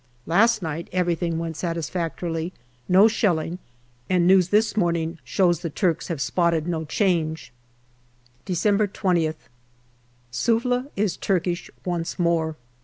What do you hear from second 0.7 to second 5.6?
everything went satisfactorily no shelling and news this morning shows